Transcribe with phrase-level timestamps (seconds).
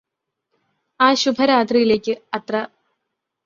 [0.99, 2.55] ആ ശുഭരാത്രിയിലേയ്ക് അത്ര